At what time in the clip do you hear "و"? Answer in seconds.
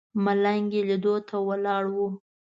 1.95-1.97